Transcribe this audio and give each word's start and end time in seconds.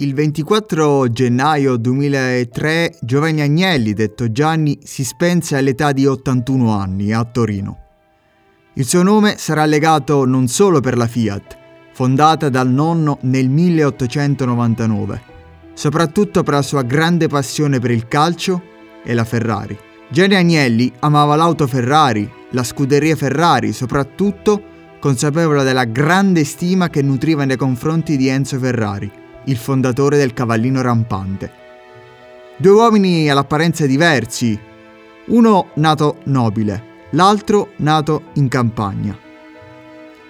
Il 0.00 0.14
24 0.14 1.10
gennaio 1.10 1.76
2003 1.76 2.98
Giovanni 3.00 3.40
Agnelli, 3.40 3.94
detto 3.94 4.30
Gianni, 4.30 4.78
si 4.84 5.02
spense 5.02 5.56
all'età 5.56 5.90
di 5.90 6.06
81 6.06 6.70
anni 6.70 7.12
a 7.12 7.24
Torino. 7.24 7.78
Il 8.74 8.86
suo 8.86 9.02
nome 9.02 9.34
sarà 9.38 9.64
legato 9.64 10.24
non 10.24 10.46
solo 10.46 10.78
per 10.78 10.96
la 10.96 11.08
Fiat, 11.08 11.58
fondata 11.90 12.48
dal 12.48 12.68
nonno 12.68 13.18
nel 13.22 13.48
1899, 13.48 15.22
soprattutto 15.74 16.44
per 16.44 16.54
la 16.54 16.62
sua 16.62 16.82
grande 16.82 17.26
passione 17.26 17.80
per 17.80 17.90
il 17.90 18.06
calcio 18.06 18.62
e 19.02 19.14
la 19.14 19.24
Ferrari. 19.24 19.76
Gianni 20.10 20.36
Agnelli 20.36 20.92
amava 21.00 21.34
l'auto 21.34 21.66
Ferrari, 21.66 22.30
la 22.50 22.62
scuderia 22.62 23.16
Ferrari, 23.16 23.72
soprattutto 23.72 24.62
consapevole 25.00 25.64
della 25.64 25.86
grande 25.86 26.44
stima 26.44 26.88
che 26.88 27.02
nutriva 27.02 27.44
nei 27.44 27.56
confronti 27.56 28.16
di 28.16 28.28
Enzo 28.28 28.60
Ferrari 28.60 29.17
il 29.48 29.56
fondatore 29.56 30.16
del 30.16 30.32
cavallino 30.32 30.80
rampante. 30.80 31.50
Due 32.56 32.72
uomini 32.72 33.28
all'apparenza 33.28 33.86
diversi, 33.86 34.58
uno 35.26 35.68
nato 35.74 36.18
nobile, 36.24 36.82
l'altro 37.10 37.72
nato 37.76 38.24
in 38.34 38.48
campagna. 38.48 39.16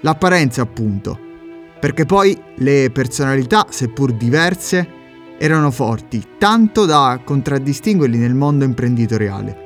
L'apparenza 0.00 0.62
appunto, 0.62 1.18
perché 1.80 2.06
poi 2.06 2.38
le 2.56 2.90
personalità, 2.90 3.66
seppur 3.68 4.12
diverse, 4.12 5.02
erano 5.38 5.70
forti, 5.70 6.22
tanto 6.38 6.84
da 6.84 7.20
contraddistinguerli 7.22 8.18
nel 8.18 8.34
mondo 8.34 8.64
imprenditoriale. 8.64 9.62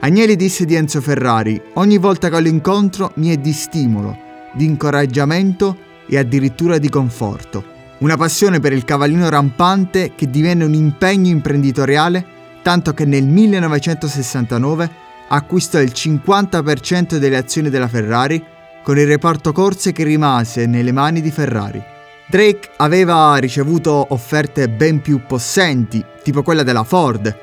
Agnelli 0.00 0.36
disse 0.36 0.64
di 0.64 0.74
Enzo 0.74 1.00
Ferrari, 1.00 1.60
ogni 1.74 1.98
volta 1.98 2.28
che 2.28 2.40
lo 2.40 2.48
incontro 2.48 3.12
mi 3.16 3.30
è 3.30 3.36
di 3.36 3.52
stimolo, 3.52 4.16
di 4.54 4.64
incoraggiamento 4.64 5.76
e 6.06 6.18
addirittura 6.18 6.78
di 6.78 6.88
conforto. 6.88 7.77
Una 7.98 8.16
passione 8.16 8.60
per 8.60 8.72
il 8.72 8.84
cavallino 8.84 9.28
rampante 9.28 10.12
che 10.14 10.30
divenne 10.30 10.64
un 10.64 10.72
impegno 10.72 11.30
imprenditoriale, 11.30 12.24
tanto 12.62 12.94
che 12.94 13.04
nel 13.04 13.24
1969 13.24 14.90
acquistò 15.30 15.80
il 15.80 15.90
50% 15.92 17.16
delle 17.16 17.36
azioni 17.36 17.70
della 17.70 17.88
Ferrari 17.88 18.42
con 18.84 18.98
il 18.98 19.06
reparto 19.06 19.50
corse 19.50 19.90
che 19.90 20.04
rimase 20.04 20.66
nelle 20.66 20.92
mani 20.92 21.20
di 21.20 21.32
Ferrari. 21.32 21.82
Drake 22.28 22.70
aveva 22.76 23.34
ricevuto 23.36 24.06
offerte 24.10 24.68
ben 24.68 25.00
più 25.00 25.22
possenti, 25.26 26.04
tipo 26.22 26.42
quella 26.42 26.62
della 26.62 26.84
Ford, 26.84 27.36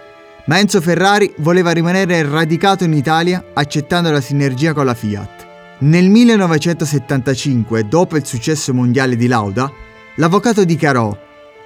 ma 0.46 0.58
Enzo 0.58 0.80
Ferrari 0.80 1.34
voleva 1.40 1.72
rimanere 1.72 2.24
radicato 2.24 2.86
in 2.86 2.94
Italia 2.94 3.44
accettando 3.54 4.10
la 4.10 4.22
sinergia 4.22 4.74
con 4.74 4.86
la 4.86 4.94
Fiat. 4.94 5.48
Nel 5.80 6.10
1975, 6.10 7.88
dopo 7.90 8.16
il 8.16 8.26
successo 8.26 8.74
mondiale 8.74 9.18
di 9.18 9.28
Lauda, 9.28 9.70
L'avvocato 10.16 10.64
dichiarò 10.64 11.24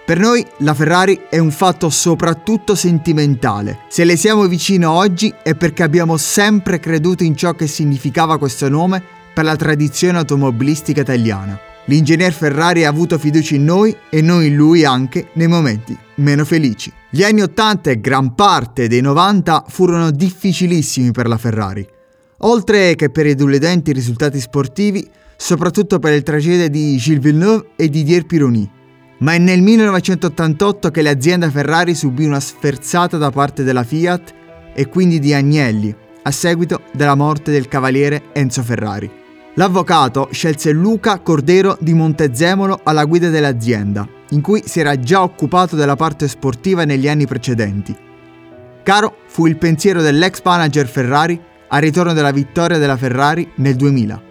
per 0.09 0.17
noi 0.17 0.44
la 0.59 0.73
Ferrari 0.73 1.22
è 1.30 1.38
un 1.38 1.52
fatto 1.52 1.92
soprattutto 1.92 2.73
sentimentale. 2.73 3.81
Se 3.89 4.03
le 4.03 4.16
siamo 4.16 4.47
vicino 4.47 4.89
oggi 4.89 5.31
è 5.44 5.53
perché 5.53 5.83
abbiamo 5.83 6.17
sempre 6.17 6.80
creduto 6.80 7.23
in 7.23 7.36
ciò 7.36 7.53
che 7.53 7.67
significava 7.67 8.39
questo 8.39 8.67
nome 8.69 9.03
per 9.31 9.44
la 9.44 9.56
tradizione 9.56 10.17
automobilistica 10.17 11.02
italiana. 11.02 11.59
L'ingegner 11.86 12.33
Ferrari 12.33 12.86
ha 12.86 12.89
avuto 12.89 13.19
fiducia 13.19 13.53
in 13.53 13.66
noi 13.66 13.95
e 14.09 14.22
noi 14.22 14.47
in 14.47 14.56
lui 14.56 14.84
anche 14.84 15.28
nei 15.34 15.47
momenti 15.47 15.95
meno 16.16 16.45
felici. 16.45 16.91
Gli 17.09 17.23
anni 17.23 17.41
80 17.41 17.91
e 17.91 18.00
gran 18.00 18.36
parte 18.36 18.88
dei 18.88 19.02
90 19.02 19.66
furono 19.67 20.11
difficilissimi 20.11 21.11
per 21.11 21.28
la 21.28 21.38
Ferrari. 21.38 21.88
Oltre 22.39 22.95
che 22.95 23.09
per 23.09 23.25
i 23.25 23.36
deludenti 23.36 23.91
risultati 23.91 24.39
sportivi, 24.39 25.08
soprattutto 25.41 25.99
per 25.99 26.11
le 26.11 26.21
tragedie 26.21 26.69
di 26.69 26.97
Gilles 26.97 27.23
Villeneuve 27.23 27.69
e 27.77 27.89
Didier 27.89 28.25
Pironi. 28.25 28.69
Ma 29.19 29.33
è 29.33 29.37
nel 29.37 29.61
1988 29.61 30.91
che 30.91 31.01
l'azienda 31.01 31.49
Ferrari 31.49 31.95
subì 31.95 32.25
una 32.25 32.41
sferzata 32.41 33.17
da 33.17 33.31
parte 33.31 33.63
della 33.63 33.83
Fiat 33.83 34.33
e 34.73 34.87
quindi 34.87 35.17
di 35.19 35.33
Agnelli, 35.33 35.95
a 36.23 36.31
seguito 36.31 36.81
della 36.91 37.15
morte 37.15 37.51
del 37.51 37.69
cavaliere 37.69 38.25
Enzo 38.33 38.61
Ferrari. 38.63 39.09
L'avvocato 39.55 40.28
scelse 40.31 40.72
Luca 40.72 41.19
Cordero 41.19 41.78
di 41.79 41.94
Montezemolo 41.94 42.81
alla 42.83 43.05
guida 43.05 43.29
dell'azienda, 43.29 44.07
in 44.31 44.41
cui 44.41 44.63
si 44.66 44.81
era 44.81 44.99
già 44.99 45.23
occupato 45.23 45.75
della 45.75 45.95
parte 45.95 46.28
sportiva 46.28 46.83
negli 46.83 47.07
anni 47.07 47.25
precedenti. 47.25 47.95
Caro 48.83 49.16
fu 49.25 49.47
il 49.47 49.57
pensiero 49.57 50.01
dell'ex 50.01 50.41
manager 50.44 50.88
Ferrari 50.88 51.39
al 51.69 51.81
ritorno 51.81 52.13
della 52.13 52.31
vittoria 52.31 52.78
della 52.78 52.97
Ferrari 52.97 53.49
nel 53.55 53.75
2000. 53.75 54.28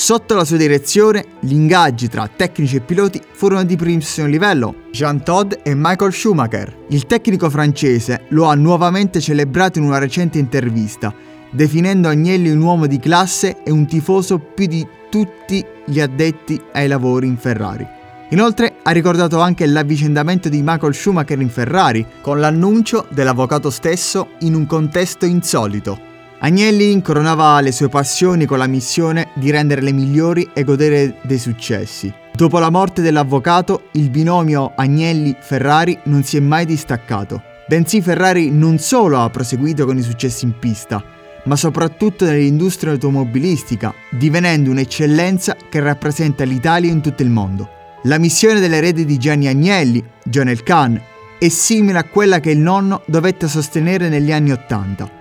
Sotto 0.00 0.36
la 0.36 0.44
sua 0.44 0.58
direzione, 0.58 1.24
gli 1.40 1.50
ingaggi 1.50 2.06
tra 2.06 2.28
tecnici 2.28 2.76
e 2.76 2.80
piloti 2.80 3.20
furono 3.32 3.64
di 3.64 3.74
primissimo 3.74 4.28
livello, 4.28 4.84
Jean 4.92 5.24
Todd 5.24 5.54
e 5.64 5.74
Michael 5.74 6.12
Schumacher. 6.12 6.84
Il 6.90 7.06
tecnico 7.06 7.50
francese 7.50 8.26
lo 8.28 8.44
ha 8.44 8.54
nuovamente 8.54 9.20
celebrato 9.20 9.80
in 9.80 9.86
una 9.86 9.98
recente 9.98 10.38
intervista, 10.38 11.12
definendo 11.50 12.06
Agnelli 12.06 12.48
un 12.48 12.60
uomo 12.60 12.86
di 12.86 13.00
classe 13.00 13.64
e 13.64 13.72
un 13.72 13.88
tifoso 13.88 14.38
più 14.38 14.66
di 14.66 14.86
tutti 15.10 15.66
gli 15.84 15.98
addetti 15.98 16.62
ai 16.74 16.86
lavori 16.86 17.26
in 17.26 17.36
Ferrari. 17.36 17.84
Inoltre 18.30 18.76
ha 18.84 18.92
ricordato 18.92 19.40
anche 19.40 19.66
l'avvicendamento 19.66 20.48
di 20.48 20.62
Michael 20.62 20.94
Schumacher 20.94 21.40
in 21.40 21.50
Ferrari, 21.50 22.06
con 22.20 22.38
l'annuncio 22.38 23.04
dell'avvocato 23.10 23.68
stesso 23.68 24.28
in 24.42 24.54
un 24.54 24.64
contesto 24.64 25.26
insolito. 25.26 26.07
Agnelli 26.40 26.92
incoronava 26.92 27.60
le 27.60 27.72
sue 27.72 27.88
passioni 27.88 28.46
con 28.46 28.58
la 28.58 28.68
missione 28.68 29.30
di 29.34 29.50
renderle 29.50 29.90
migliori 29.90 30.48
e 30.54 30.62
godere 30.62 31.16
dei 31.22 31.38
successi. 31.38 32.14
Dopo 32.32 32.60
la 32.60 32.70
morte 32.70 33.02
dell'avvocato, 33.02 33.88
il 33.92 34.08
binomio 34.08 34.70
Agnelli-Ferrari 34.76 35.98
non 36.04 36.22
si 36.22 36.36
è 36.36 36.40
mai 36.40 36.64
distaccato. 36.64 37.42
Bensì 37.66 38.00
Ferrari 38.00 38.52
non 38.52 38.78
solo 38.78 39.18
ha 39.18 39.28
proseguito 39.30 39.84
con 39.84 39.98
i 39.98 40.02
successi 40.02 40.44
in 40.44 40.56
pista, 40.60 41.02
ma 41.42 41.56
soprattutto 41.56 42.24
nell'industria 42.24 42.92
automobilistica, 42.92 43.92
divenendo 44.08 44.70
un'eccellenza 44.70 45.56
che 45.68 45.80
rappresenta 45.80 46.44
l'Italia 46.44 46.92
in 46.92 47.00
tutto 47.00 47.24
il 47.24 47.30
mondo. 47.30 47.68
La 48.04 48.18
missione 48.18 48.60
dell'erede 48.60 49.04
di 49.04 49.18
Gianni 49.18 49.48
Agnelli, 49.48 50.04
John 50.22 50.46
El 50.46 50.62
Khan, 50.62 51.02
è 51.36 51.48
simile 51.48 51.98
a 51.98 52.04
quella 52.04 52.38
che 52.38 52.52
il 52.52 52.58
nonno 52.58 53.02
dovette 53.06 53.48
sostenere 53.48 54.08
negli 54.08 54.30
anni 54.30 54.52
Ottanta 54.52 55.17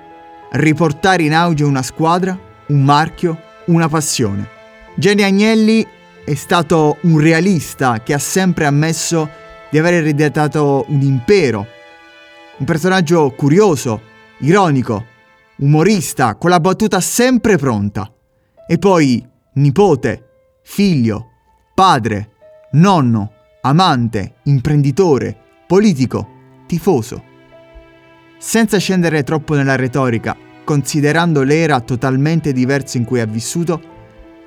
riportare 0.51 1.23
in 1.23 1.33
auge 1.33 1.63
una 1.63 1.81
squadra, 1.81 2.37
un 2.67 2.83
marchio, 2.83 3.39
una 3.65 3.87
passione. 3.87 4.49
Gianni 4.95 5.23
Agnelli 5.23 5.85
è 6.25 6.33
stato 6.33 6.97
un 7.01 7.19
realista 7.19 8.01
che 8.01 8.13
ha 8.13 8.19
sempre 8.19 8.65
ammesso 8.65 9.29
di 9.69 9.77
aver 9.77 9.93
ereditato 9.95 10.85
un 10.87 11.01
impero, 11.01 11.65
un 12.57 12.65
personaggio 12.65 13.31
curioso, 13.31 14.01
ironico, 14.39 15.05
umorista, 15.57 16.35
con 16.35 16.49
la 16.49 16.59
battuta 16.59 16.99
sempre 16.99 17.57
pronta. 17.57 18.11
E 18.67 18.77
poi 18.77 19.25
nipote, 19.53 20.29
figlio, 20.63 21.27
padre, 21.73 22.31
nonno, 22.71 23.31
amante, 23.61 24.35
imprenditore, 24.43 25.37
politico, 25.67 26.27
tifoso. 26.65 27.23
Senza 28.39 28.77
scendere 28.77 29.23
troppo 29.23 29.55
nella 29.55 29.75
retorica, 29.75 30.35
considerando 30.63 31.41
l'era 31.43 31.79
totalmente 31.79 32.53
diversa 32.53 32.97
in 32.97 33.05
cui 33.05 33.19
ha 33.19 33.25
vissuto, 33.25 33.81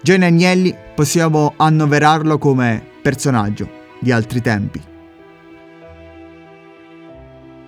Gianni 0.03 0.25
Agnelli 0.25 0.75
possiamo 0.95 1.55
annoverarlo 1.57 2.39
come 2.39 2.83
personaggio 3.03 3.69
di 3.99 4.13
altri 4.13 4.41
tempi. 4.41 4.90